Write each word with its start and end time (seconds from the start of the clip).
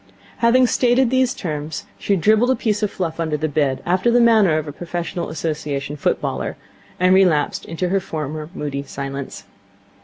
Having 0.37 0.65
stated 0.65 1.09
these 1.11 1.35
terms, 1.35 1.85
she 1.99 2.15
dribbled 2.15 2.49
a 2.49 2.55
piece 2.55 2.81
of 2.81 2.89
fluff 2.89 3.19
under 3.19 3.37
the 3.37 3.47
bed, 3.47 3.83
after 3.85 4.09
the 4.09 4.19
manner 4.19 4.57
of 4.57 4.67
a 4.67 4.71
professional 4.71 5.29
Association 5.29 5.95
footballer, 5.95 6.57
and 6.99 7.13
relapsed 7.13 7.65
into 7.65 7.89
her 7.89 7.99
former 7.99 8.49
moody 8.55 8.81
silence. 8.81 9.43